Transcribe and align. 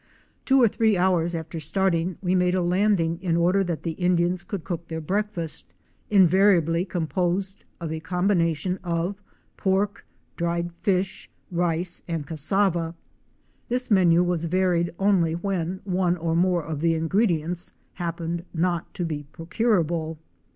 Two 0.45 0.59
or 0.59 0.67
three 0.67 0.97
hours 0.97 1.35
after 1.35 1.59
starting, 1.59 2.17
we 2.23 2.33
made 2.33 2.55
a 2.55 2.63
landing 2.63 3.19
in 3.21 3.37
order 3.37 3.63
that 3.63 3.83
the 3.83 3.91
Indians 3.91 4.43
could 4.43 4.63
cook 4.63 4.87
their 4.87 4.99
breakfast, 4.99 5.75
invariably 6.09 6.85
composed 6.85 7.65
of 7.79 7.91
a 7.91 7.99
combination 7.99 8.79
of 8.83 9.21
pork, 9.57 10.03
dried 10.37 10.71
fish, 10.81 11.29
rice 11.51 12.01
and 12.07 12.25
cassava. 12.25 12.95
This 13.69 13.91
menu 13.91 14.23
was 14.23 14.45
varied 14.45 14.89
only 14.97 15.33
when 15.35 15.81
one 15.83 16.17
or 16.17 16.35
more 16.35 16.63
of 16.63 16.81
the 16.81 16.95
ingredients 16.95 17.71
happened 17.93 18.43
not 18.55 18.91
to 18.95 19.05
be 19.05 19.27
procurable. 19.31 20.17